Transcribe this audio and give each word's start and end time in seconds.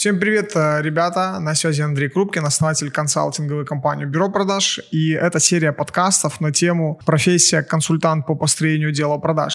Всем 0.00 0.18
привет, 0.18 0.52
э, 0.54 0.80
ребята! 0.80 1.38
На 1.40 1.54
связи 1.54 1.82
Андрей 1.82 2.08
Крупкин, 2.08 2.46
основатель 2.46 2.90
консалтинговой 2.90 3.66
компании 3.66 4.06
«Бюро 4.06 4.30
продаж». 4.30 4.80
И 4.90 5.10
это 5.10 5.40
серия 5.40 5.72
подкастов 5.72 6.40
на 6.40 6.52
тему 6.52 6.98
«Профессия 7.04 7.62
консультант 7.62 8.24
по 8.24 8.34
построению 8.34 8.92
дела 8.92 9.18
продаж». 9.18 9.52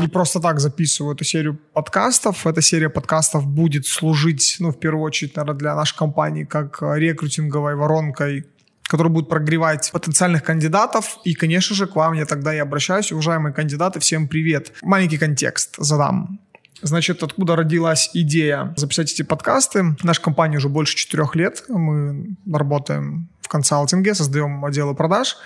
не 0.00 0.08
просто 0.08 0.40
так 0.40 0.58
записываю 0.58 1.14
эту 1.14 1.24
серию 1.24 1.60
подкастов. 1.74 2.44
Эта 2.44 2.60
серия 2.60 2.88
подкастов 2.88 3.46
будет 3.46 3.86
служить, 3.86 4.56
ну, 4.58 4.72
в 4.72 4.80
первую 4.80 5.04
очередь, 5.04 5.36
наверное, 5.36 5.58
для 5.58 5.76
нашей 5.76 5.96
компании 5.96 6.44
как 6.44 6.82
рекрутинговой 6.82 7.76
воронкой 7.76 8.46
который 8.90 9.08
будет 9.08 9.28
прогревать 9.28 9.90
потенциальных 9.92 10.42
кандидатов. 10.42 11.18
И, 11.24 11.34
конечно 11.34 11.76
же, 11.76 11.86
к 11.86 11.94
вам 11.94 12.14
я 12.14 12.26
тогда 12.26 12.52
и 12.52 12.58
обращаюсь. 12.58 13.12
Уважаемые 13.12 13.54
кандидаты, 13.54 14.00
всем 14.00 14.26
привет. 14.26 14.72
Маленький 14.82 15.16
контекст 15.16 15.76
задам. 15.78 16.40
Значит, 16.82 17.22
откуда 17.22 17.54
родилась 17.54 18.10
идея 18.14 18.74
записать 18.76 19.12
эти 19.12 19.22
подкасты? 19.22 19.96
Наша 20.02 20.20
компания 20.20 20.56
уже 20.56 20.68
больше 20.68 20.96
четырех 20.96 21.36
лет. 21.36 21.62
Мы 21.68 22.34
работаем 22.52 23.28
в 23.40 23.46
консалтинге, 23.46 24.12
создаем 24.12 24.64
отделы 24.64 24.96
продаж. 24.96 25.36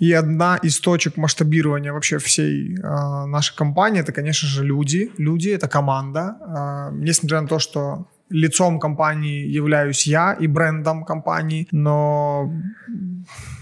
И 0.00 0.12
одна 0.12 0.56
из 0.56 0.80
точек 0.80 1.16
масштабирования 1.16 1.92
вообще 1.92 2.18
всей 2.18 2.76
э, 2.76 2.80
нашей 3.26 3.54
компании 3.54 4.00
это, 4.00 4.10
конечно 4.10 4.48
же, 4.48 4.64
люди. 4.64 5.12
Люди 5.16 5.50
это 5.50 5.68
команда. 5.68 6.38
Э, 6.40 6.92
несмотря 6.92 7.40
на 7.40 7.46
то, 7.46 7.60
что 7.60 8.08
лицом 8.30 8.80
компании 8.80 9.46
являюсь 9.46 10.06
я 10.06 10.32
и 10.32 10.46
брендом 10.46 11.04
компании, 11.04 11.68
но 11.70 12.50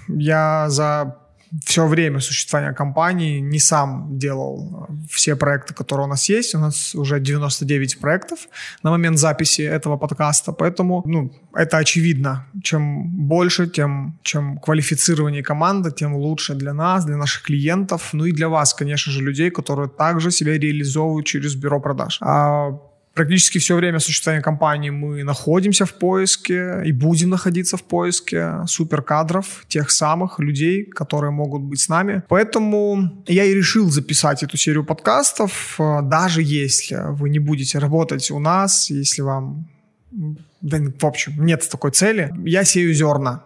я 0.08 0.68
за 0.68 1.16
все 1.64 1.86
время 1.86 2.20
существования 2.20 2.72
компании 2.72 3.40
не 3.40 3.58
сам 3.58 4.18
делал 4.18 4.88
все 5.10 5.36
проекты, 5.36 5.74
которые 5.74 6.06
у 6.06 6.08
нас 6.08 6.28
есть. 6.30 6.54
У 6.54 6.58
нас 6.58 6.94
уже 6.94 7.20
99 7.20 8.00
проектов 8.00 8.48
на 8.82 8.90
момент 8.90 9.18
записи 9.18 9.62
этого 9.62 9.98
подкаста, 9.98 10.52
поэтому 10.52 11.02
ну, 11.04 11.30
это 11.54 11.76
очевидно. 11.76 12.46
Чем 12.62 13.04
больше, 13.26 13.66
тем 13.66 14.18
чем 14.22 14.58
квалифицированнее 14.58 15.42
команда, 15.42 15.90
тем 15.90 16.14
лучше 16.14 16.54
для 16.54 16.72
нас, 16.72 17.04
для 17.04 17.16
наших 17.16 17.42
клиентов, 17.42 18.10
ну 18.14 18.24
и 18.24 18.32
для 18.32 18.48
вас, 18.48 18.72
конечно 18.72 19.12
же, 19.12 19.20
людей, 19.20 19.50
которые 19.50 19.88
также 19.88 20.30
себя 20.30 20.58
реализовывают 20.58 21.26
через 21.26 21.54
бюро 21.54 21.80
продаж. 21.80 22.18
А 22.22 22.78
Практически 23.14 23.58
все 23.58 23.76
время 23.76 23.98
существования 23.98 24.42
компании 24.42 24.90
мы 24.90 25.22
находимся 25.22 25.84
в 25.84 25.94
поиске 25.94 26.82
и 26.84 26.92
будем 26.92 27.30
находиться 27.30 27.76
в 27.76 27.82
поиске 27.82 28.64
суперкадров, 28.66 29.64
тех 29.68 29.90
самых 29.90 30.38
людей, 30.38 30.84
которые 30.84 31.30
могут 31.30 31.62
быть 31.62 31.80
с 31.80 31.88
нами. 31.88 32.22
Поэтому 32.28 33.22
я 33.26 33.44
и 33.44 33.54
решил 33.54 33.90
записать 33.90 34.42
эту 34.42 34.56
серию 34.56 34.84
подкастов, 34.84 35.78
даже 35.78 36.42
если 36.42 37.00
вы 37.12 37.28
не 37.28 37.38
будете 37.38 37.78
работать 37.78 38.30
у 38.30 38.38
нас, 38.38 38.88
если 38.90 39.22
вам 39.22 39.68
да, 40.60 40.78
в 40.78 41.06
общем, 41.06 41.44
нет 41.44 41.68
такой 41.70 41.90
цели. 41.90 42.32
Я 42.44 42.64
сею 42.64 42.94
зерна 42.94 43.44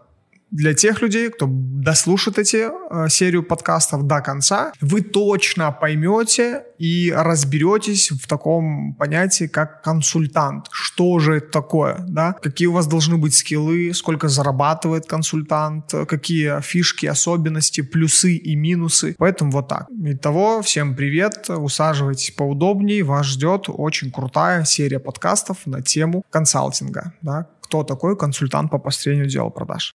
для 0.50 0.74
тех 0.74 1.02
людей, 1.02 1.30
кто 1.30 1.46
дослушает 1.48 2.38
эти 2.38 2.68
э, 2.68 3.08
серию 3.08 3.42
подкастов 3.42 4.06
до 4.06 4.20
конца, 4.20 4.72
вы 4.80 5.02
точно 5.02 5.72
поймете 5.72 6.64
и 6.78 7.12
разберетесь 7.14 8.10
в 8.10 8.26
таком 8.26 8.94
понятии, 8.94 9.46
как 9.46 9.82
консультант. 9.82 10.66
Что 10.70 11.18
же 11.18 11.36
это 11.36 11.50
такое, 11.50 12.04
да? 12.08 12.32
Какие 12.32 12.68
у 12.68 12.72
вас 12.72 12.86
должны 12.86 13.16
быть 13.16 13.34
скиллы, 13.34 13.92
сколько 13.92 14.28
зарабатывает 14.28 15.06
консультант, 15.06 15.92
какие 16.08 16.60
фишки, 16.60 17.06
особенности, 17.06 17.80
плюсы 17.80 18.36
и 18.36 18.54
минусы. 18.56 19.14
Поэтому 19.18 19.50
вот 19.50 19.68
так. 19.68 19.86
Итого, 19.90 20.62
всем 20.62 20.94
привет, 20.94 21.48
усаживайтесь 21.48 22.30
поудобнее, 22.30 23.02
вас 23.02 23.26
ждет 23.26 23.64
очень 23.68 24.10
крутая 24.12 24.64
серия 24.64 25.00
подкастов 25.00 25.66
на 25.66 25.82
тему 25.82 26.22
консалтинга, 26.30 27.12
да? 27.22 27.48
Кто 27.62 27.82
такой 27.82 28.16
консультант 28.16 28.70
по 28.70 28.78
построению 28.78 29.26
дела 29.26 29.50
продаж. 29.50 29.92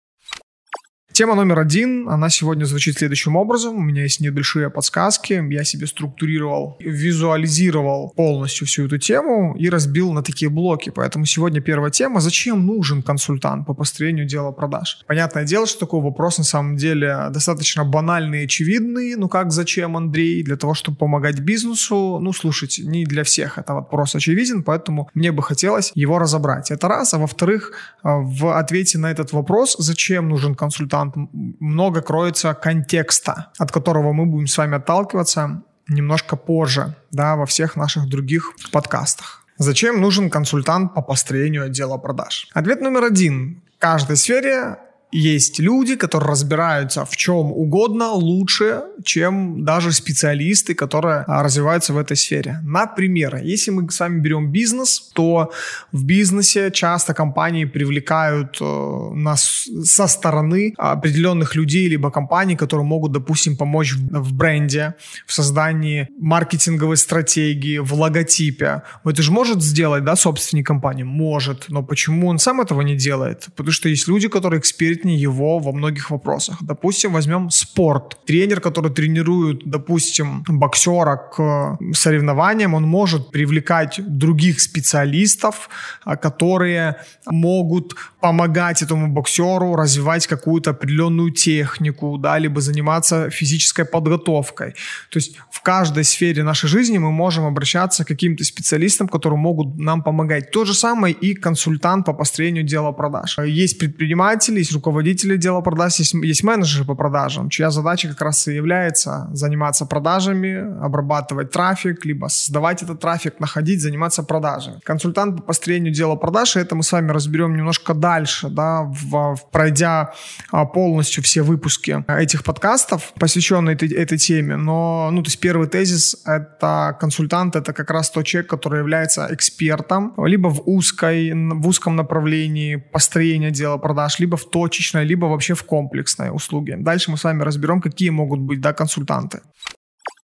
Тема 1.16 1.34
номер 1.34 1.60
один, 1.60 2.10
она 2.10 2.28
сегодня 2.28 2.66
звучит 2.66 2.98
следующим 2.98 3.36
образом. 3.36 3.76
У 3.76 3.80
меня 3.80 4.02
есть 4.02 4.20
небольшие 4.20 4.68
подсказки. 4.68 5.42
Я 5.50 5.64
себе 5.64 5.86
структурировал, 5.86 6.76
визуализировал 6.78 8.12
полностью 8.14 8.66
всю 8.66 8.84
эту 8.84 8.98
тему 8.98 9.56
и 9.58 9.70
разбил 9.70 10.12
на 10.12 10.22
такие 10.22 10.50
блоки. 10.50 10.92
Поэтому 10.94 11.24
сегодня 11.24 11.62
первая 11.62 11.90
тема. 11.90 12.20
Зачем 12.20 12.66
нужен 12.66 13.02
консультант 13.02 13.66
по 13.66 13.72
построению 13.72 14.26
дела 14.26 14.52
продаж? 14.52 14.98
Понятное 15.06 15.44
дело, 15.44 15.66
что 15.66 15.80
такой 15.80 16.02
вопрос 16.02 16.36
на 16.36 16.44
самом 16.44 16.76
деле 16.76 17.28
достаточно 17.30 17.82
банальный 17.82 18.42
и 18.42 18.44
очевидный. 18.44 19.16
Ну 19.16 19.30
как 19.30 19.52
зачем, 19.52 19.96
Андрей? 19.96 20.42
Для 20.42 20.58
того, 20.58 20.74
чтобы 20.74 20.98
помогать 20.98 21.40
бизнесу? 21.40 22.18
Ну, 22.20 22.34
слушайте, 22.34 22.82
не 22.82 23.06
для 23.06 23.24
всех 23.24 23.56
это 23.56 23.72
вопрос 23.72 24.14
очевиден, 24.14 24.62
поэтому 24.62 25.08
мне 25.14 25.32
бы 25.32 25.42
хотелось 25.42 25.92
его 25.94 26.18
разобрать. 26.18 26.70
Это 26.70 26.88
раз. 26.88 27.14
А 27.14 27.18
во-вторых, 27.18 27.72
в 28.02 28.58
ответе 28.58 28.98
на 28.98 29.10
этот 29.10 29.32
вопрос, 29.32 29.76
зачем 29.78 30.28
нужен 30.28 30.54
консультант 30.54 31.05
талант, 31.10 31.30
много 31.60 32.02
кроется 32.02 32.54
контекста, 32.54 33.52
от 33.58 33.70
которого 33.70 34.12
мы 34.12 34.26
будем 34.26 34.46
с 34.46 34.58
вами 34.58 34.76
отталкиваться 34.76 35.62
немножко 35.88 36.36
позже, 36.36 36.94
да, 37.10 37.36
во 37.36 37.46
всех 37.46 37.76
наших 37.76 38.08
других 38.08 38.52
подкастах. 38.72 39.44
Зачем 39.58 40.00
нужен 40.00 40.30
консультант 40.30 40.94
по 40.94 41.02
построению 41.02 41.64
отдела 41.64 41.96
продаж? 41.98 42.48
Ответ 42.52 42.80
номер 42.80 43.04
один. 43.04 43.62
В 43.76 43.78
каждой 43.78 44.16
сфере 44.16 44.76
есть 45.12 45.60
люди, 45.60 45.96
которые 45.96 46.30
разбираются 46.30 47.04
в 47.04 47.16
чем 47.16 47.52
угодно 47.52 48.10
лучше, 48.10 48.82
чем 49.06 49.64
даже 49.64 49.92
специалисты, 49.92 50.74
которые 50.74 51.24
а, 51.26 51.42
развиваются 51.42 51.92
в 51.92 51.98
этой 51.98 52.16
сфере. 52.16 52.60
Например, 52.62 53.36
если 53.36 53.70
мы 53.70 53.90
с 53.90 54.00
вами 54.00 54.20
берем 54.20 54.50
бизнес, 54.52 55.10
то 55.14 55.52
в 55.92 56.04
бизнесе 56.04 56.70
часто 56.70 57.14
компании 57.14 57.64
привлекают 57.64 58.58
э, 58.60 59.10
нас 59.14 59.68
со 59.84 60.06
стороны 60.06 60.74
определенных 60.76 61.54
людей 61.54 61.88
либо 61.88 62.10
компаний, 62.10 62.56
которые 62.56 62.84
могут, 62.84 63.12
допустим, 63.12 63.56
помочь 63.56 63.94
в, 63.94 64.32
бренде, 64.32 64.94
в 65.26 65.32
создании 65.32 66.08
маркетинговой 66.18 66.96
стратегии, 66.96 67.78
в 67.78 67.92
логотипе. 67.94 68.82
Это 69.04 69.22
же 69.22 69.32
может 69.32 69.62
сделать, 69.62 70.04
да, 70.04 70.16
собственник 70.16 70.66
компании? 70.66 71.04
Может. 71.04 71.66
Но 71.68 71.82
почему 71.82 72.28
он 72.28 72.38
сам 72.38 72.60
этого 72.60 72.82
не 72.82 72.96
делает? 72.96 73.46
Потому 73.56 73.72
что 73.72 73.88
есть 73.88 74.08
люди, 74.08 74.28
которые 74.28 74.60
экспертнее 74.60 75.16
его 75.16 75.58
во 75.58 75.72
многих 75.72 76.10
вопросах. 76.10 76.56
Допустим, 76.60 77.12
возьмем 77.12 77.50
спорт. 77.50 78.18
Тренер, 78.26 78.60
который 78.60 78.90
тренирует, 78.96 79.62
допустим, 79.64 80.42
боксера 80.48 81.16
к 81.16 81.78
соревнованиям, 81.92 82.74
он 82.74 82.84
может 82.84 83.30
привлекать 83.30 84.00
других 84.06 84.60
специалистов, 84.60 85.68
а, 86.04 86.16
которые 86.16 86.96
могут 87.26 87.94
помогать 88.20 88.82
этому 88.82 89.08
боксеру 89.08 89.76
развивать 89.76 90.26
какую-то 90.26 90.70
определенную 90.70 91.30
технику, 91.30 92.18
да, 92.18 92.38
либо 92.38 92.60
заниматься 92.60 93.30
физической 93.30 93.84
подготовкой. 93.84 94.72
То 95.10 95.18
есть 95.18 95.36
в 95.50 95.60
каждой 95.62 96.04
сфере 96.04 96.42
нашей 96.42 96.68
жизни 96.68 96.98
мы 96.98 97.12
можем 97.12 97.44
обращаться 97.44 98.04
к 98.04 98.08
каким-то 98.08 98.44
специалистам, 98.44 99.08
которые 99.08 99.38
могут 99.38 99.78
нам 99.78 100.02
помогать. 100.02 100.50
То 100.50 100.64
же 100.64 100.74
самое 100.74 101.14
и 101.14 101.34
консультант 101.34 102.06
по 102.06 102.14
построению 102.14 102.64
дела 102.64 102.92
продаж. 102.92 103.38
Есть 103.38 103.78
предприниматели, 103.78 104.58
есть 104.58 104.72
руководители 104.72 105.36
дела 105.36 105.60
продаж, 105.60 105.98
есть, 105.98 106.14
есть 106.14 106.44
менеджеры 106.44 106.84
по 106.84 106.94
продажам, 106.94 107.50
чья 107.50 107.70
задача 107.70 108.08
как 108.08 108.22
раз 108.22 108.48
и 108.48 108.54
является 108.54 108.85
заниматься 108.94 109.86
продажами, 109.86 110.84
обрабатывать 110.84 111.50
трафик, 111.50 112.04
либо 112.04 112.28
создавать 112.28 112.82
этот 112.82 113.00
трафик, 113.00 113.40
находить, 113.40 113.80
заниматься 113.80 114.22
продажами. 114.22 114.80
Консультант 114.84 115.36
по 115.36 115.42
построению 115.42 115.92
дела 115.92 116.16
продаж, 116.16 116.56
это 116.56 116.74
мы 116.74 116.82
с 116.82 116.92
вами 116.92 117.10
разберем 117.10 117.56
немножко 117.56 117.94
дальше, 117.94 118.48
да, 118.48 118.82
в, 118.82 119.34
в, 119.34 119.50
пройдя 119.50 120.12
а, 120.52 120.64
полностью 120.64 121.22
все 121.22 121.42
выпуски 121.42 122.04
этих 122.08 122.44
подкастов, 122.44 123.12
посвященные 123.18 123.74
этой, 123.74 123.92
этой 123.92 124.18
теме. 124.18 124.56
Но, 124.56 125.10
ну, 125.12 125.22
то 125.22 125.28
есть 125.28 125.40
первый 125.40 125.68
тезис— 125.68 126.22
это 126.24 126.96
консультант, 127.00 127.56
это 127.56 127.72
как 127.72 127.90
раз 127.90 128.10
тот 128.10 128.26
человек, 128.26 128.50
который 128.50 128.80
является 128.80 129.28
экспертом, 129.30 130.14
либо 130.18 130.48
в 130.48 130.62
узкой, 130.66 131.32
в 131.32 131.66
узком 131.66 131.96
направлении 131.96 132.76
построения 132.76 133.50
дела 133.50 133.78
продаж, 133.78 134.18
либо 134.18 134.36
в 134.36 134.48
точечной, 134.50 135.04
либо 135.04 135.26
вообще 135.26 135.54
в 135.54 135.64
комплексной 135.64 136.30
услуге. 136.30 136.76
Дальше 136.78 137.10
мы 137.10 137.16
с 137.16 137.24
вами 137.24 137.42
разберем, 137.42 137.80
какие 137.80 138.10
могут 138.10 138.40
быть 138.40 138.60
да, 138.60 138.72
консультанты. 138.76 139.42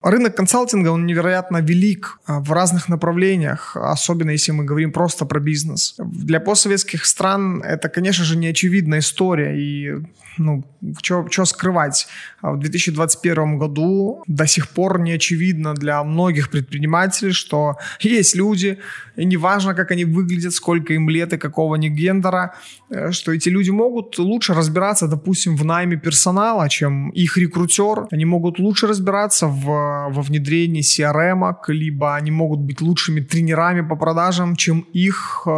Рынок 0.02 0.36
консалтинга, 0.36 0.88
он 0.88 1.06
невероятно 1.06 1.58
велик 1.58 2.18
а, 2.26 2.40
в 2.40 2.52
разных 2.52 2.88
направлениях, 2.88 3.76
особенно 3.76 4.30
если 4.30 4.52
мы 4.52 4.64
говорим 4.64 4.92
просто 4.92 5.26
про 5.26 5.40
бизнес. 5.40 5.94
Для 5.98 6.40
постсоветских 6.40 7.04
стран 7.04 7.62
это, 7.62 7.88
конечно 7.88 8.24
же, 8.24 8.36
не 8.36 8.48
очевидная 8.48 8.98
история, 8.98 9.56
и 9.56 10.02
ну, 10.38 10.64
что 11.02 11.44
скрывать. 11.44 12.08
А 12.40 12.52
в 12.52 12.58
2021 12.58 13.58
году 13.58 14.22
до 14.26 14.46
сих 14.46 14.68
пор 14.68 15.00
не 15.00 15.12
очевидно 15.12 15.74
для 15.74 16.02
многих 16.02 16.50
предпринимателей, 16.50 17.32
что 17.32 17.76
есть 18.00 18.36
люди, 18.36 18.78
и 19.16 19.24
неважно, 19.24 19.74
как 19.74 19.90
они 19.90 20.04
выглядят, 20.04 20.52
сколько 20.52 20.94
им 20.94 21.08
лет 21.08 21.32
и 21.32 21.38
какого 21.38 21.76
они 21.76 21.88
гендера, 21.88 22.54
э, 22.90 23.12
что 23.12 23.32
эти 23.32 23.50
люди 23.50 23.70
могут 23.70 24.18
лучше 24.18 24.54
разбираться, 24.54 25.06
допустим, 25.06 25.56
в 25.56 25.64
найме 25.64 25.96
персонала, 25.96 26.68
чем 26.68 27.10
их 27.10 27.36
рекрутер. 27.36 28.06
Они 28.10 28.24
могут 28.24 28.58
лучше 28.58 28.86
разбираться 28.86 29.46
в, 29.46 29.66
во 30.10 30.22
внедрении 30.22 30.82
CRM, 30.82 31.54
либо 31.68 32.14
они 32.14 32.30
могут 32.30 32.60
быть 32.60 32.80
лучшими 32.80 33.20
тренерами 33.20 33.80
по 33.80 33.96
продажам, 33.96 34.56
чем 34.56 34.80
их 34.92 35.42
э, 35.46 35.50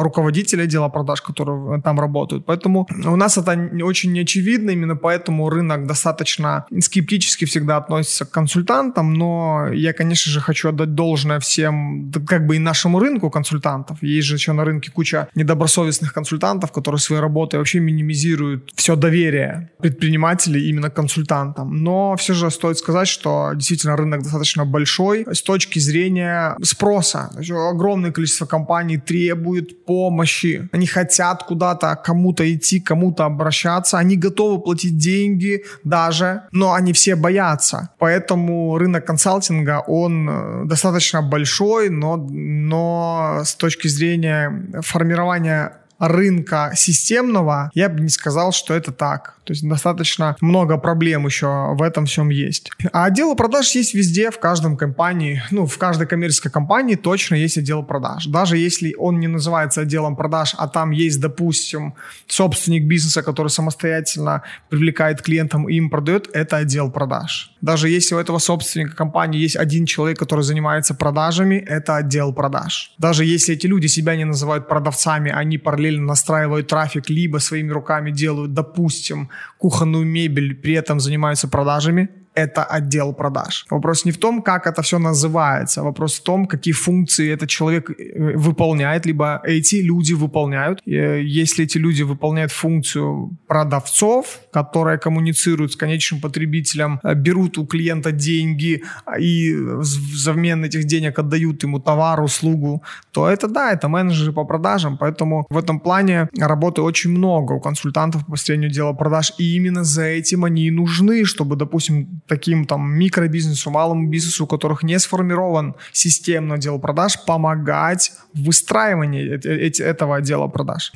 руководители 0.00 0.62
отдела 0.62 0.88
продаж, 0.88 1.22
которые 1.22 1.80
там 1.82 2.00
работают. 2.00 2.46
Поэтому 2.46 2.86
у 3.04 3.16
нас 3.16 3.38
это 3.38 3.70
очень 3.82 4.12
неочевидно, 4.12 4.70
именно 4.70 4.96
поэтому 4.96 5.50
рынок 5.50 5.86
достаточно 5.86 6.66
скептически 6.80 7.44
всегда 7.44 7.76
относится 7.76 8.24
к 8.24 8.30
консультантам, 8.30 9.14
но 9.14 9.68
я, 9.72 9.92
конечно 9.92 10.30
же, 10.30 10.40
хочу 10.40 10.68
отдать 10.68 10.94
должное 10.94 11.38
всем, 11.40 12.12
как 12.26 12.46
бы 12.46 12.56
и 12.56 12.58
нашему 12.58 12.98
рынку 12.98 13.30
консультантов. 13.30 14.02
Есть 14.02 14.28
же 14.28 14.36
еще 14.36 14.52
на 14.52 14.64
рынке 14.64 14.90
куча 14.90 15.28
недобросовестных 15.34 16.12
консультантов, 16.12 16.72
которые 16.72 16.98
своей 16.98 17.20
работой 17.22 17.56
вообще 17.56 17.80
минимизируют 17.80 18.70
все 18.74 18.96
доверие 18.96 19.70
предпринимателей 19.80 20.68
именно 20.68 20.90
консультантам. 20.90 21.82
Но 21.82 22.16
все 22.16 22.34
же 22.34 22.50
стоит 22.50 22.78
сказать, 22.78 23.08
что 23.08 23.52
действительно 23.54 23.81
рынок 23.84 24.22
достаточно 24.22 24.64
большой 24.64 25.26
с 25.32 25.42
точки 25.42 25.78
зрения 25.78 26.56
спроса. 26.62 27.30
Огромное 27.70 28.12
количество 28.12 28.46
компаний 28.46 28.98
требует 28.98 29.84
помощи. 29.84 30.68
Они 30.72 30.86
хотят 30.86 31.44
куда-то 31.44 31.96
кому-то 32.04 32.42
идти, 32.52 32.80
кому-то 32.80 33.24
обращаться. 33.24 33.98
Они 33.98 34.16
готовы 34.16 34.62
платить 34.62 34.96
деньги 34.96 35.64
даже, 35.84 36.42
но 36.52 36.72
они 36.72 36.92
все 36.92 37.16
боятся. 37.16 37.90
Поэтому 37.98 38.78
рынок 38.78 39.04
консалтинга, 39.06 39.82
он 39.86 40.28
э, 40.28 40.64
достаточно 40.66 41.22
большой, 41.22 41.90
но, 41.90 42.16
но 42.16 43.42
с 43.44 43.54
точки 43.54 43.88
зрения 43.88 44.80
формирования 44.82 45.81
рынка 46.02 46.72
системного, 46.74 47.70
я 47.74 47.88
бы 47.88 48.00
не 48.00 48.08
сказал, 48.08 48.50
что 48.50 48.74
это 48.74 48.90
так. 48.90 49.36
То 49.44 49.52
есть 49.52 49.68
достаточно 49.68 50.36
много 50.40 50.76
проблем 50.76 51.26
еще 51.26 51.74
в 51.74 51.82
этом 51.82 52.06
всем 52.06 52.28
есть. 52.28 52.70
А 52.92 53.06
отделы 53.06 53.36
продаж 53.36 53.70
есть 53.74 53.94
везде, 53.94 54.30
в 54.30 54.38
каждом 54.38 54.76
компании, 54.76 55.42
ну, 55.50 55.66
в 55.66 55.78
каждой 55.78 56.06
коммерческой 56.06 56.50
компании 56.50 56.94
точно 56.94 57.36
есть 57.36 57.58
отдел 57.58 57.82
продаж. 57.84 58.26
Даже 58.26 58.56
если 58.56 58.94
он 58.98 59.20
не 59.20 59.28
называется 59.28 59.82
отделом 59.82 60.16
продаж, 60.16 60.54
а 60.58 60.68
там 60.68 60.90
есть, 60.90 61.20
допустим, 61.20 61.94
собственник 62.26 62.84
бизнеса, 62.84 63.22
который 63.22 63.48
самостоятельно 63.48 64.42
привлекает 64.70 65.22
клиентам 65.22 65.68
и 65.68 65.74
им 65.74 65.90
продает, 65.90 66.28
это 66.32 66.58
отдел 66.58 66.90
продаж. 66.90 67.52
Даже 67.60 67.88
если 67.88 68.16
у 68.16 68.18
этого 68.18 68.38
собственника 68.38 68.96
компании 68.96 69.40
есть 69.40 69.56
один 69.56 69.86
человек, 69.86 70.18
который 70.18 70.42
занимается 70.42 70.94
продажами, 70.94 71.56
это 71.56 71.96
отдел 71.96 72.32
продаж. 72.32 72.92
Даже 72.98 73.24
если 73.24 73.54
эти 73.54 73.66
люди 73.66 73.86
себя 73.86 74.16
не 74.16 74.24
называют 74.24 74.68
продавцами, 74.68 75.30
они 75.30 75.58
параллельно 75.58 75.91
настраивают 76.00 76.68
трафик, 76.68 77.10
либо 77.10 77.38
своими 77.38 77.72
руками 77.72 78.10
делают, 78.10 78.54
допустим, 78.54 79.28
кухонную 79.58 80.06
мебель, 80.06 80.54
при 80.54 80.74
этом 80.74 81.00
занимаются 81.00 81.48
продажами, 81.48 82.08
это 82.34 82.64
отдел 82.64 83.12
продаж. 83.12 83.66
Вопрос 83.70 84.04
не 84.04 84.12
в 84.12 84.18
том, 84.18 84.42
как 84.42 84.66
это 84.66 84.82
все 84.82 84.98
называется, 84.98 85.82
вопрос 85.82 86.18
в 86.18 86.22
том, 86.22 86.46
какие 86.46 86.74
функции 86.74 87.30
этот 87.30 87.48
человек 87.48 87.90
э, 87.90 88.36
выполняет, 88.36 89.06
либо 89.06 89.40
эти 89.44 89.76
люди 89.76 90.14
выполняют. 90.14 90.80
Э, 90.86 91.20
если 91.22 91.64
эти 91.64 91.78
люди 91.78 92.02
выполняют 92.02 92.52
функцию 92.52 93.36
продавцов, 93.46 94.40
которые 94.52 94.98
коммуницируют 94.98 95.72
с 95.72 95.76
конечным 95.76 96.20
потребителем, 96.20 97.00
э, 97.02 97.14
берут 97.14 97.58
у 97.58 97.66
клиента 97.66 98.12
деньги 98.12 98.82
и 99.18 99.54
взамен 99.54 100.64
этих 100.64 100.84
денег 100.84 101.18
отдают 101.18 101.62
ему 101.62 101.80
товар, 101.80 102.20
услугу, 102.20 102.82
то 103.12 103.28
это 103.28 103.48
да, 103.48 103.72
это 103.72 103.88
менеджеры 103.88 104.32
по 104.32 104.44
продажам. 104.44 104.98
Поэтому 104.98 105.46
в 105.50 105.56
этом 105.56 105.80
плане 105.80 106.28
работы 106.38 106.82
очень 106.82 107.10
много 107.10 107.52
у 107.52 107.60
консультантов 107.60 108.24
по 108.26 108.32
построению 108.32 108.70
дела 108.70 108.92
продаж. 108.92 109.32
И 109.38 109.56
именно 109.56 109.84
за 109.84 110.04
этим 110.04 110.44
они 110.44 110.66
и 110.66 110.70
нужны, 110.70 111.24
чтобы, 111.24 111.56
допустим, 111.56 112.20
таким 112.26 112.66
там 112.66 112.92
микробизнесу, 112.92 113.70
малому 113.70 114.08
бизнесу, 114.08 114.44
у 114.44 114.46
которых 114.46 114.82
не 114.82 114.98
сформирован 114.98 115.74
системный 115.92 116.56
отдел 116.56 116.78
продаж, 116.78 117.24
помогать 117.24 118.12
в 118.34 118.44
выстраивании 118.44 119.82
этого 119.82 120.16
отдела 120.16 120.48
продаж. 120.48 120.92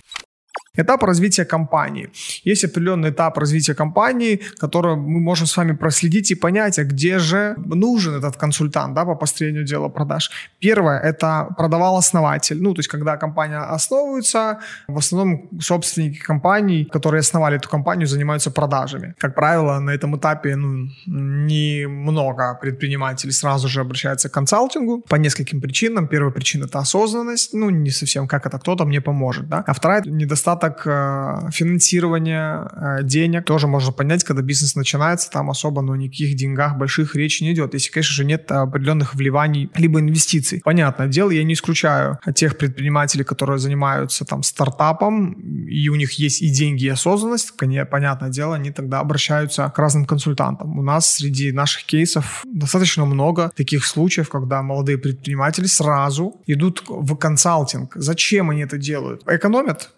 Этап 0.77 1.03
развития 1.03 1.45
компании. 1.45 2.11
Есть 2.45 2.65
определенный 2.65 3.11
этап 3.11 3.39
развития 3.39 3.75
компании, 3.75 4.41
который 4.59 4.97
мы 4.97 5.21
можем 5.21 5.47
с 5.47 5.57
вами 5.57 5.73
проследить 5.73 6.31
и 6.31 6.35
понять, 6.35 6.79
а 6.79 6.85
где 6.85 7.19
же 7.19 7.55
нужен 7.57 8.15
этот 8.15 8.37
консультант 8.37 8.95
да, 8.95 9.05
по 9.05 9.15
построению 9.15 9.65
дела 9.65 9.89
продаж. 9.89 10.31
Первое– 10.59 11.01
это 11.03 11.49
продавал 11.57 11.97
основатель. 11.97 12.63
Ну, 12.63 12.75
то 12.75 12.81
есть, 12.81 12.89
когда 12.89 13.17
компания 13.17 13.59
основывается, 13.59 14.59
в 14.89 14.99
основном 14.99 15.49
собственники 15.61 16.19
компаний, 16.19 16.85
которые 16.85 17.21
основали 17.21 17.57
эту 17.57 17.69
компанию, 17.69 18.07
занимаются 18.07 18.51
продажами. 18.51 19.15
Как 19.19 19.35
правило, 19.35 19.79
на 19.81 19.91
этом 19.91 20.17
этапе 20.17 20.57
ну, 20.57 20.89
немного 21.07 22.59
предпринимателей 22.61 23.33
сразу 23.33 23.69
же 23.69 23.81
обращаются 23.81 24.29
к 24.29 24.33
консалтингу 24.33 25.03
по 25.09 25.17
нескольким 25.17 25.61
причинам. 25.61 26.09
Первая 26.09 26.33
причина– 26.33 26.65
это 26.67 26.79
осознанность. 26.79 27.55
Ну, 27.55 27.71
не 27.71 27.91
совсем 27.91 28.27
как 28.29 28.47
это 28.47 28.59
кто-то 28.59 28.85
мне 28.85 29.01
поможет. 29.01 29.49
Да? 29.49 29.65
А 29.67 29.73
вторая– 29.73 30.03
недостаток 30.07 30.66
недостаток 30.67 30.87
э, 30.87 31.51
финансирования 31.51 32.69
э, 32.73 33.03
денег 33.03 33.45
тоже 33.45 33.67
можно 33.67 33.93
понять, 33.93 34.25
когда 34.25 34.43
бизнес 34.43 34.75
начинается, 34.77 35.31
там 35.31 35.51
особо 35.51 35.83
ну, 35.83 35.95
никаких 35.95 36.37
деньгах 36.37 36.77
больших 36.77 37.15
речи 37.17 37.43
не 37.43 37.53
идет, 37.53 37.75
если, 37.75 37.91
конечно 37.91 38.15
же, 38.15 38.25
нет 38.25 38.51
определенных 38.51 39.15
вливаний 39.15 39.71
либо 39.75 40.01
инвестиций. 40.01 40.61
Понятное 40.65 41.09
дело, 41.09 41.31
я 41.31 41.45
не 41.45 41.55
исключаю 41.55 42.19
тех 42.35 42.59
предпринимателей, 42.59 43.25
которые 43.25 43.59
занимаются 43.59 44.25
там 44.25 44.43
стартапом, 44.43 45.33
и 45.33 45.89
у 45.89 45.95
них 45.95 46.13
есть 46.13 46.43
и 46.43 46.51
деньги, 46.51 46.85
и 46.85 46.89
осознанность, 46.89 47.53
понятное 47.57 48.31
дело, 48.31 48.55
они 48.55 48.71
тогда 48.71 49.01
обращаются 49.01 49.73
к 49.75 49.79
разным 49.79 50.05
консультантам. 50.05 50.79
У 50.79 50.83
нас 50.83 51.07
среди 51.11 51.53
наших 51.53 51.85
кейсов 51.85 52.45
достаточно 52.45 53.05
много 53.05 53.51
таких 53.57 53.85
случаев, 53.85 54.29
когда 54.29 54.63
молодые 54.63 54.99
предприниматели 54.99 55.67
сразу 55.67 56.41
идут 56.47 56.83
в 56.89 57.17
консалтинг. 57.17 57.93
Зачем 57.95 58.51
они 58.51 58.63
это 58.63 58.79
делают? 58.79 59.23
Экономят 59.27 59.91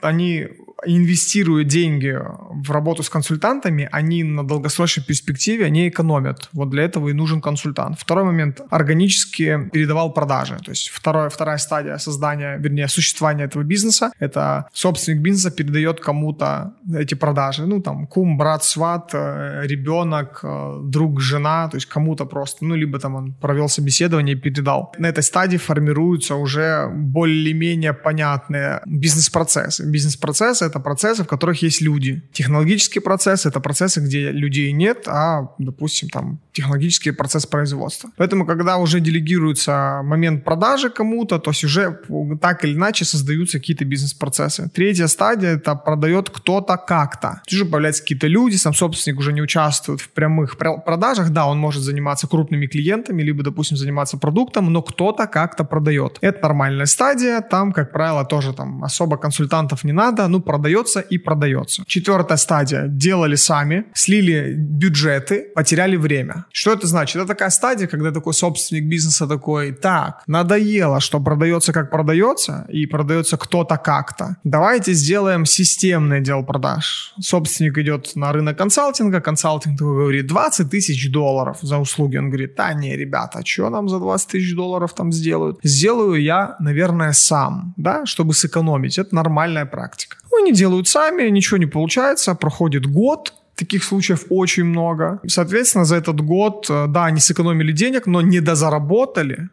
они 0.00 0.48
инвестируя 0.86 1.64
деньги 1.64 2.18
в 2.50 2.70
работу 2.70 3.02
с 3.02 3.08
консультантами, 3.08 3.88
они 3.92 4.24
на 4.24 4.46
долгосрочной 4.46 5.04
перспективе, 5.04 5.66
они 5.66 5.88
экономят. 5.88 6.48
Вот 6.52 6.70
для 6.70 6.84
этого 6.84 7.08
и 7.08 7.12
нужен 7.12 7.40
консультант. 7.40 7.98
Второй 7.98 8.24
момент. 8.24 8.60
Органически 8.70 9.70
передавал 9.72 10.12
продажи. 10.12 10.56
То 10.64 10.70
есть 10.70 10.88
второе, 10.88 11.28
вторая 11.28 11.58
стадия 11.58 11.98
создания, 11.98 12.56
вернее, 12.56 12.88
существования 12.88 13.44
этого 13.44 13.62
бизнеса, 13.62 14.12
это 14.18 14.68
собственник 14.72 15.20
бизнеса 15.20 15.50
передает 15.50 16.00
кому-то 16.00 16.74
эти 16.94 17.14
продажи. 17.14 17.66
Ну, 17.66 17.80
там, 17.80 18.06
кум, 18.06 18.38
брат, 18.38 18.64
сват, 18.64 19.10
э, 19.12 19.62
ребенок, 19.64 20.40
э, 20.42 20.80
друг, 20.84 21.20
жена, 21.20 21.68
то 21.68 21.76
есть 21.76 21.86
кому-то 21.86 22.26
просто. 22.26 22.64
Ну, 22.64 22.74
либо 22.74 22.98
там 22.98 23.14
он 23.14 23.32
провел 23.32 23.68
собеседование 23.68 24.36
и 24.36 24.38
передал. 24.38 24.92
На 24.98 25.06
этой 25.06 25.22
стадии 25.22 25.56
формируются 25.56 26.34
уже 26.34 26.88
более-менее 26.90 27.92
понятные 27.92 28.80
бизнес-процессы. 28.86 29.90
Бизнес-процессы 29.90 30.69
это 30.70 30.80
процессы, 30.80 31.22
в 31.22 31.26
которых 31.26 31.62
есть 31.62 31.82
люди. 31.82 32.22
Технологические 32.32 33.02
процессы— 33.02 33.48
это 33.50 33.60
процессы, 33.60 34.00
где 34.00 34.30
людей 34.30 34.72
нет, 34.72 35.06
а, 35.06 35.48
допустим, 35.58 36.08
там 36.08 36.38
технологический 36.52 37.12
процесс 37.12 37.46
производства. 37.46 38.10
Поэтому, 38.16 38.46
когда 38.46 38.76
уже 38.76 39.00
делегируется 39.00 40.00
момент 40.04 40.44
продажи 40.44 40.90
кому-то, 40.90 41.38
то 41.38 41.50
есть 41.50 41.64
уже 41.64 41.98
так 42.40 42.64
или 42.64 42.74
иначе 42.74 43.04
создаются 43.04 43.58
какие-то 43.58 43.84
бизнес-процессы. 43.84 44.70
Третья 44.74 45.08
стадия— 45.08 45.50
это 45.56 45.74
продает 45.74 46.30
кто-то 46.30 46.76
как-то. 46.76 47.42
Уже 47.52 47.64
появляются 47.64 48.02
какие-то 48.02 48.28
люди, 48.28 48.56
сам 48.56 48.74
собственник 48.74 49.18
уже 49.18 49.32
не 49.32 49.42
участвует 49.42 50.00
в 50.00 50.08
прямых 50.08 50.56
продажах. 50.56 51.30
Да, 51.30 51.46
он 51.46 51.58
может 51.58 51.82
заниматься 51.82 52.28
крупными 52.28 52.66
клиентами, 52.66 53.22
либо, 53.22 53.42
допустим, 53.42 53.76
заниматься 53.76 54.18
продуктом, 54.18 54.72
но 54.72 54.82
кто-то 54.82 55.26
как-то 55.26 55.64
продает. 55.64 56.18
Это 56.20 56.42
нормальная 56.42 56.86
стадия. 56.86 57.40
Там, 57.40 57.72
как 57.72 57.92
правило, 57.92 58.24
тоже 58.24 58.52
там 58.52 58.84
особо 58.84 59.16
консультантов 59.16 59.84
не 59.84 59.92
надо. 59.92 60.28
Ну, 60.28 60.40
продать 60.40 60.59
продается 60.60 61.00
и 61.00 61.18
продается. 61.18 61.82
Четвертая 61.86 62.38
стадия. 62.38 62.86
Делали 62.86 63.36
сами, 63.36 63.84
слили 63.94 64.54
бюджеты, 64.56 65.46
потеряли 65.54 65.96
время. 65.96 66.44
Что 66.52 66.72
это 66.72 66.86
значит? 66.86 67.16
Это 67.16 67.26
такая 67.26 67.50
стадия, 67.50 67.86
когда 67.86 68.10
такой 68.10 68.34
собственник 68.34 68.84
бизнеса 68.84 69.26
такой, 69.26 69.72
так, 69.72 70.22
надоело, 70.26 71.00
что 71.00 71.20
продается 71.20 71.72
как 71.72 71.90
продается, 71.90 72.66
и 72.68 72.86
продается 72.86 73.36
кто-то 73.36 73.76
как-то. 73.78 74.36
Давайте 74.44 74.92
сделаем 74.92 75.46
системный 75.46 76.18
отдел 76.18 76.44
продаж. 76.44 77.14
Собственник 77.20 77.78
идет 77.78 78.16
на 78.16 78.32
рынок 78.32 78.58
консалтинга, 78.58 79.20
консалтинг 79.20 79.78
такой 79.78 79.94
говорит, 79.94 80.26
20 80.26 80.70
тысяч 80.70 81.10
долларов 81.10 81.58
за 81.62 81.78
услуги. 81.78 82.18
Он 82.18 82.28
говорит, 82.28 82.54
да 82.56 82.74
не, 82.74 82.96
ребята, 82.96 83.40
что 83.44 83.70
нам 83.70 83.88
за 83.88 83.98
20 83.98 84.28
тысяч 84.28 84.54
долларов 84.54 84.92
там 84.92 85.12
сделают? 85.12 85.58
Сделаю 85.62 86.22
я, 86.22 86.56
наверное, 86.60 87.12
сам, 87.12 87.72
да, 87.76 88.04
чтобы 88.04 88.34
сэкономить. 88.34 88.98
Это 88.98 89.14
нормальная 89.14 89.66
практика. 89.66 90.16
Они 90.40 90.52
делают 90.52 90.88
сами, 90.88 91.30
ничего 91.30 91.58
не 91.58 91.66
получается, 91.66 92.34
проходит 92.34 92.86
год, 92.86 93.34
Таких 93.56 93.84
случаев 93.84 94.24
очень 94.30 94.64
много. 94.64 95.20
Соответственно, 95.26 95.84
за 95.84 95.96
этот 95.96 96.22
год, 96.22 96.66
э, 96.70 96.86
да, 96.88 97.04
они 97.04 97.20
сэкономили 97.20 97.72
денег, 97.72 98.06
но 98.06 98.22
не 98.22 98.40
дозаработали 98.40 99.50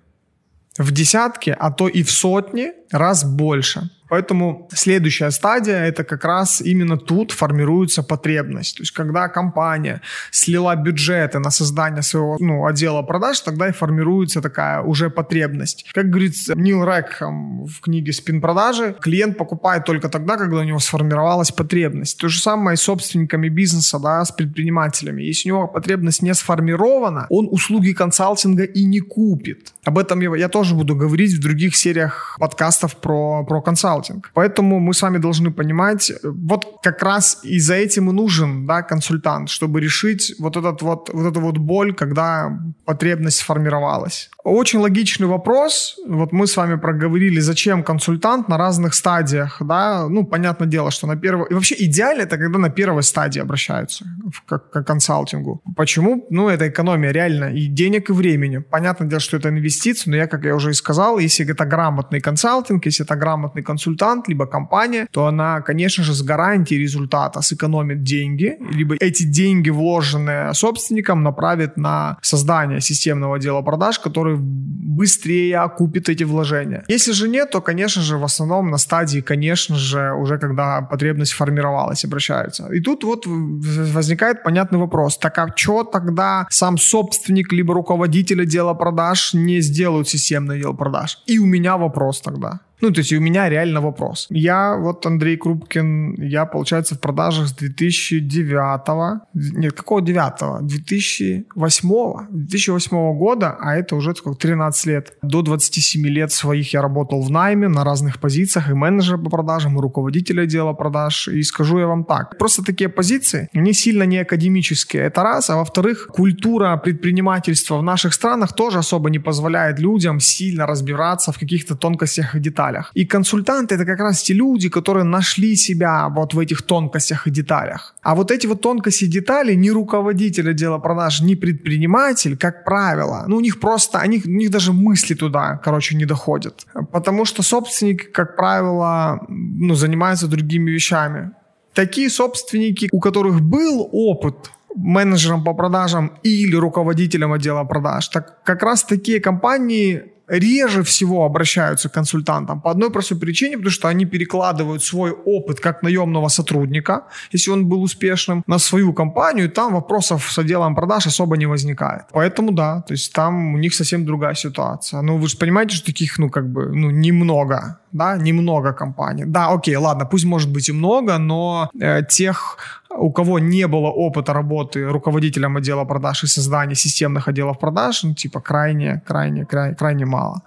в 0.77 0.91
десятки, 0.91 1.53
а 1.59 1.71
то 1.71 1.89
и 1.89 2.03
в 2.03 2.11
сотни 2.11 2.71
раз 2.89 3.25
больше. 3.25 3.89
Поэтому 4.09 4.69
следующая 4.73 5.31
стадия– 5.31 5.85
это 5.85 6.03
как 6.03 6.23
раз 6.23 6.61
именно 6.61 6.97
тут 6.97 7.31
формируется 7.31 8.03
потребность. 8.03 8.77
То 8.77 8.83
есть, 8.83 8.91
когда 8.91 9.27
компания 9.27 10.01
слила 10.31 10.75
бюджеты 10.75 11.39
на 11.39 11.51
создание 11.51 12.01
своего 12.01 12.37
ну, 12.39 12.65
отдела 12.65 13.01
продаж, 13.01 13.39
тогда 13.41 13.67
и 13.67 13.71
формируется 13.71 14.41
такая 14.41 14.81
уже 14.81 15.09
потребность. 15.09 15.85
Как 15.93 16.09
говорит 16.09 16.33
Нил 16.55 16.83
Рекхам 16.85 17.65
в 17.65 17.81
книге 17.81 18.13
«Спин 18.13 18.41
продажи», 18.41 18.95
клиент 19.01 19.37
покупает 19.37 19.85
только 19.85 20.09
тогда, 20.09 20.37
когда 20.37 20.57
у 20.57 20.63
него 20.63 20.79
сформировалась 20.79 21.51
потребность. 21.51 22.17
То 22.17 22.29
же 22.29 22.39
самое 22.39 22.75
и 22.75 22.77
с 22.77 22.81
собственниками 22.81 23.49
бизнеса, 23.49 23.99
да, 23.99 24.23
с 24.23 24.31
предпринимателями. 24.31 25.23
Если 25.23 25.51
у 25.51 25.55
него 25.55 25.67
потребность 25.67 26.21
не 26.21 26.33
сформирована, 26.33 27.27
он 27.29 27.47
услуги 27.51 27.91
консалтинга 27.91 28.63
и 28.63 28.85
не 28.85 28.99
купит. 28.99 29.73
Об 29.83 29.97
этом 29.97 30.21
я, 30.21 30.35
я 30.35 30.49
тоже 30.49 30.75
буду 30.75 30.95
говорить 30.95 31.33
в 31.33 31.41
других 31.41 31.75
сериях 31.75 32.37
подкастов 32.39 32.95
про, 32.97 33.43
про 33.43 33.61
консалтинг 33.61 33.96
консалтинг. 33.97 34.31
Поэтому 34.33 34.79
мы 34.79 34.93
с 34.93 35.01
вами 35.01 35.17
должны 35.17 35.51
понимать, 35.51 36.11
вот 36.23 36.79
как 36.83 37.03
раз 37.03 37.39
и 37.43 37.59
за 37.59 37.75
этим 37.75 38.09
и 38.09 38.13
нужен 38.13 38.65
да, 38.65 38.81
консультант, 38.81 39.49
чтобы 39.49 39.81
решить 39.81 40.35
вот, 40.39 40.57
этот 40.57 40.81
вот, 40.81 41.09
вот 41.13 41.31
эту 41.31 41.41
вот 41.41 41.57
боль, 41.57 41.93
когда 41.93 42.59
потребность 42.85 43.37
сформировалась. 43.37 44.29
Очень 44.43 44.79
логичный 44.79 45.27
вопрос. 45.27 45.97
Вот 46.07 46.31
мы 46.31 46.47
с 46.47 46.57
вами 46.57 46.77
проговорили, 46.77 47.41
зачем 47.41 47.83
консультант 47.83 48.49
на 48.49 48.57
разных 48.57 48.93
стадиях. 48.93 49.57
Да? 49.59 50.07
Ну, 50.09 50.25
понятное 50.25 50.67
дело, 50.67 50.91
что 50.91 51.07
на 51.07 51.15
первой... 51.15 51.47
И 51.49 51.53
вообще 51.53 51.75
идеально 51.79 52.21
это, 52.21 52.37
когда 52.37 52.59
на 52.59 52.69
первой 52.69 53.03
стадии 53.03 53.41
обращаются 53.41 54.05
к, 54.45 54.57
к 54.57 54.83
консалтингу. 54.83 55.61
Почему? 55.75 56.25
Ну, 56.29 56.47
это 56.47 56.67
экономия 56.67 57.11
реально 57.11 57.51
и 57.53 57.67
денег, 57.67 58.09
и 58.09 58.13
времени. 58.13 58.59
Понятное 58.59 59.09
дело, 59.09 59.19
что 59.19 59.37
это 59.37 59.49
инвестиции, 59.49 60.09
но 60.09 60.15
я, 60.15 60.27
как 60.27 60.45
я 60.45 60.55
уже 60.55 60.69
и 60.69 60.73
сказал, 60.73 61.19
если 61.19 61.51
это 61.51 61.65
грамотный 61.65 62.21
консалтинг, 62.21 62.85
если 62.85 63.05
это 63.05 63.15
грамотный 63.15 63.63
консультант, 63.63 63.86
консультант, 63.87 64.27
либо 64.27 64.45
компания, 64.45 65.07
то 65.11 65.25
она, 65.25 65.61
конечно 65.61 66.03
же, 66.03 66.13
с 66.13 66.21
гарантией 66.21 66.81
результата 66.81 67.41
сэкономит 67.41 68.03
деньги, 68.03 68.57
либо 68.73 68.95
эти 68.99 69.23
деньги, 69.23 69.71
вложенные 69.71 70.53
собственником, 70.53 71.23
направит 71.23 71.77
на 71.77 72.17
создание 72.21 72.81
системного 72.81 73.35
отдела 73.35 73.61
продаж, 73.61 73.99
который 73.99 74.37
быстрее 74.37 75.59
окупит 75.59 76.09
эти 76.09 76.25
вложения. 76.25 76.83
Если 76.89 77.13
же 77.13 77.29
нет, 77.29 77.51
то, 77.51 77.61
конечно 77.61 78.01
же, 78.01 78.17
в 78.17 78.23
основном 78.23 78.71
на 78.71 78.77
стадии, 78.77 79.21
конечно 79.21 79.75
же, 79.75 80.13
уже 80.13 80.37
когда 80.37 80.81
потребность 80.81 81.33
формировалась, 81.33 82.05
обращаются. 82.05 82.67
И 82.73 82.81
тут 82.81 83.03
вот 83.03 83.27
возникает 83.27 84.43
понятный 84.43 84.79
вопрос. 84.79 85.17
Так 85.17 85.37
а 85.37 85.47
что 85.55 85.83
тогда 85.83 86.47
сам 86.49 86.77
собственник 86.77 87.53
либо 87.53 87.73
руководитель 87.73 88.41
отдела 88.41 88.73
продаж 88.73 89.33
не 89.33 89.61
сделают 89.61 90.09
системный 90.09 90.57
отдел 90.57 90.73
продаж? 90.73 91.19
И 91.29 91.39
у 91.39 91.45
меня 91.45 91.77
вопрос 91.77 92.21
тогда. 92.21 92.59
Ну, 92.81 92.91
то 92.91 92.99
есть 92.99 93.13
у 93.13 93.19
меня 93.19 93.49
реально 93.49 93.81
вопрос. 93.81 94.27
Я, 94.29 94.75
вот 94.75 95.05
Андрей 95.05 95.37
Крупкин, 95.37 96.13
я, 96.21 96.45
получается, 96.45 96.95
в 96.95 96.99
продажах 96.99 97.47
с 97.47 97.53
2009, 97.53 99.21
нет, 99.33 99.73
какого 99.73 100.01
9? 100.01 100.67
2008, 100.67 102.27
2008 102.29 103.17
года, 103.17 103.57
а 103.59 103.75
это 103.75 103.95
уже 103.95 104.13
сколько, 104.15 104.39
13 104.39 104.85
лет. 104.85 105.13
До 105.23 105.41
27 105.41 106.05
лет 106.07 106.31
своих 106.31 106.73
я 106.73 106.81
работал 106.81 107.21
в 107.21 107.31
найме 107.31 107.67
на 107.67 107.83
разных 107.83 108.19
позициях, 108.19 108.69
и 108.69 108.73
менеджер 108.73 109.17
по 109.17 109.29
продажам, 109.29 109.77
и 109.77 109.81
руководитель 109.81 110.41
отдела 110.41 110.73
продаж. 110.73 111.27
И 111.27 111.43
скажу 111.43 111.79
я 111.79 111.87
вам 111.87 112.03
так, 112.03 112.37
просто 112.37 112.63
такие 112.63 112.89
позиции, 112.89 113.49
они 113.53 113.73
сильно 113.73 114.03
не 114.03 114.19
академические, 114.19 115.03
это 115.03 115.23
раз, 115.23 115.49
а 115.49 115.55
во-вторых, 115.55 116.07
культура 116.13 116.77
предпринимательства 116.77 117.77
в 117.77 117.83
наших 117.83 118.13
странах 118.13 118.53
тоже 118.53 118.77
особо 118.77 119.09
не 119.09 119.19
позволяет 119.19 119.79
людям 119.79 120.19
сильно 120.19 120.67
разбираться 120.67 121.31
в 121.31 121.39
каких-то 121.39 121.75
тонкостях 121.75 122.35
и 122.35 122.39
деталях 122.39 122.66
деталях. 122.67 122.91
И 122.95 123.05
консультанты 123.05 123.75
это 123.75 123.85
как 123.85 123.99
раз 123.99 124.21
те 124.21 124.33
люди, 124.33 124.69
которые 124.69 125.03
нашли 125.03 125.55
себя 125.55 126.09
вот 126.09 126.33
в 126.33 126.39
этих 126.39 126.61
тонкостях 126.61 127.27
и 127.27 127.31
деталях. 127.31 127.95
А 128.01 128.15
вот 128.15 128.31
эти 128.31 128.47
вот 128.47 128.61
тонкости 128.61 129.05
и 129.05 129.07
детали 129.07 129.55
ни 129.55 129.69
руководитель 129.69 130.49
отдела 130.49 130.79
продаж, 130.79 131.21
ни 131.21 131.35
предприниматель, 131.35 132.37
как 132.37 132.63
правило, 132.63 133.25
ну 133.27 133.37
у 133.37 133.41
них 133.41 133.59
просто, 133.59 133.99
они, 133.99 134.21
у 134.25 134.29
них 134.29 134.49
даже 134.49 134.73
мысли 134.73 135.15
туда, 135.15 135.59
короче, 135.63 135.95
не 135.95 136.05
доходят. 136.05 136.65
Потому 136.91 137.25
что 137.25 137.43
собственник, 137.43 138.11
как 138.11 138.35
правило, 138.35 139.19
ну, 139.29 139.75
занимается 139.75 140.27
другими 140.27 140.71
вещами. 140.71 141.31
Такие 141.73 142.09
собственники, 142.09 142.89
у 142.91 142.99
которых 142.99 143.41
был 143.41 143.89
опыт 143.91 144.35
менеджером 144.75 145.43
по 145.43 145.53
продажам 145.53 146.11
или 146.23 146.55
руководителем 146.55 147.31
отдела 147.31 147.65
продаж, 147.65 148.07
так 148.09 148.43
как 148.43 148.63
раз 148.63 148.83
такие 148.83 149.19
компании 149.19 150.01
реже 150.27 150.83
всего 150.83 151.25
обращаются 151.25 151.89
к 151.89 151.93
консультантам 151.93 152.61
по 152.61 152.71
одной 152.71 152.89
простой 152.89 153.17
причине, 153.17 153.57
потому 153.57 153.71
что 153.71 153.87
они 153.87 154.05
перекладывают 154.05 154.83
свой 154.83 155.11
опыт 155.11 155.59
как 155.59 155.83
наемного 155.83 156.29
сотрудника, 156.29 157.03
если 157.31 157.51
он 157.51 157.65
был 157.65 157.81
успешным, 157.81 158.43
на 158.47 158.59
свою 158.59 158.93
компанию, 158.93 159.45
и 159.45 159.49
там 159.49 159.73
вопросов 159.73 160.31
с 160.31 160.37
отделом 160.37 160.75
продаж 160.75 161.07
особо 161.07 161.37
не 161.37 161.45
возникает. 161.45 162.03
Поэтому 162.11 162.51
да, 162.51 162.81
то 162.81 162.93
есть 162.93 163.13
там 163.13 163.53
у 163.53 163.57
них 163.57 163.73
совсем 163.73 164.05
другая 164.05 164.35
ситуация. 164.35 165.01
Ну, 165.01 165.17
вы 165.17 165.27
же 165.27 165.37
понимаете, 165.37 165.75
что 165.75 165.85
таких, 165.85 166.19
ну, 166.19 166.29
как 166.29 166.51
бы, 166.51 166.71
ну, 166.75 166.91
немного, 166.91 167.79
да, 167.91 168.17
немного 168.17 168.73
компаний. 168.73 169.25
Да, 169.25 169.47
окей, 169.49 169.75
ладно, 169.75 170.05
пусть 170.05 170.25
может 170.25 170.51
быть 170.51 170.69
и 170.69 170.73
много, 170.73 171.17
но 171.17 171.69
э, 171.79 172.03
тех 172.09 172.57
у 172.97 173.11
кого 173.11 173.39
не 173.39 173.67
было 173.67 173.87
опыта 173.87 174.33
работы 174.33 174.87
руководителем 174.87 175.57
отдела 175.57 175.85
продаж 175.85 176.23
и 176.23 176.27
создания 176.27 176.75
системных 176.75 177.27
отделов 177.27 177.59
продаж, 177.59 178.03
ну, 178.03 178.13
типа, 178.13 178.41
крайне, 178.41 179.01
крайне, 179.05 179.45
крайне, 179.45 179.75
крайне 179.75 180.05
мало. 180.05 180.41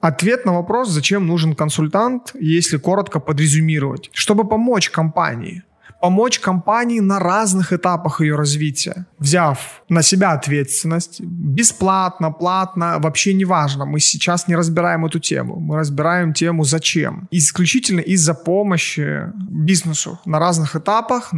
Ответ 0.00 0.46
на 0.46 0.52
вопрос, 0.54 0.88
зачем 0.88 1.26
нужен 1.26 1.54
консультант, 1.54 2.32
если 2.40 2.78
коротко 2.78 3.20
подрезюмировать. 3.20 4.10
Чтобы 4.12 4.48
помочь 4.48 4.88
компании 4.90 5.62
помочь 6.00 6.38
компании 6.38 7.00
на 7.00 7.18
разных 7.18 7.72
этапах 7.72 8.20
ее 8.20 8.36
развития, 8.36 9.06
взяв 9.18 9.82
на 9.88 10.02
себя 10.02 10.32
ответственность, 10.32 11.20
бесплатно, 11.20 12.32
платно, 12.32 12.98
вообще 12.98 13.34
не 13.34 13.44
важно. 13.44 13.84
Мы 13.84 14.00
сейчас 14.00 14.48
не 14.48 14.56
разбираем 14.56 15.04
эту 15.04 15.18
тему. 15.18 15.60
Мы 15.60 15.76
разбираем 15.76 16.32
тему 16.32 16.64
«Зачем?». 16.64 17.28
Исключительно 17.30 18.00
из-за 18.00 18.34
помощи 18.34 19.24
бизнесу 19.50 20.18
на 20.24 20.38
разных 20.38 20.76
этапах, 20.76 21.32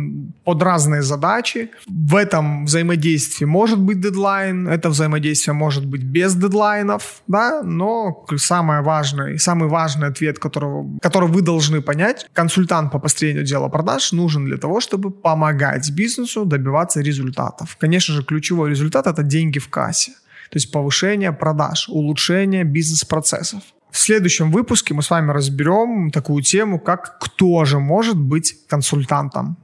под 0.44 0.62
разные 0.62 1.02
задачи. 1.02 1.70
В 1.86 2.16
этом 2.16 2.66
взаимодействии 2.66 3.44
может 3.44 3.80
быть 3.80 4.00
дедлайн, 4.00 4.68
это 4.68 4.90
взаимодействие 4.90 5.54
может 5.54 5.86
быть 5.86 6.02
без 6.02 6.34
дедлайнов, 6.34 7.22
да, 7.26 7.62
но 7.62 8.24
самое 8.36 8.82
важное, 8.82 9.38
самый 9.38 9.68
важный 9.68 10.08
ответ, 10.08 10.38
которого, 10.38 10.98
который 11.00 11.28
вы 11.28 11.42
должны 11.42 11.80
понять, 11.80 12.26
консультант 12.32 12.92
по 12.92 12.98
построению 12.98 13.44
дела 13.44 13.68
продаж 13.68 14.12
нужен 14.12 14.51
для 14.52 14.58
того, 14.58 14.80
чтобы 14.80 15.10
помогать 15.10 15.90
бизнесу 15.90 16.44
добиваться 16.44 17.00
результатов. 17.00 17.76
Конечно 17.80 18.14
же, 18.14 18.22
ключевой 18.22 18.70
результат– 18.70 19.06
это 19.06 19.22
деньги 19.22 19.58
в 19.58 19.68
кассе. 19.68 20.12
То 20.50 20.56
есть 20.56 20.70
повышение 20.70 21.32
продаж, 21.32 21.88
улучшение 21.88 22.64
бизнес-процессов. 22.64 23.62
В 23.90 23.98
следующем 23.98 24.50
выпуске 24.50 24.92
мы 24.94 25.02
с 25.02 25.10
вами 25.10 25.32
разберем 25.32 26.10
такую 26.10 26.42
тему, 26.42 26.78
как 26.78 27.18
кто 27.18 27.64
же 27.64 27.78
может 27.78 28.16
быть 28.16 28.54
консультантом. 28.68 29.56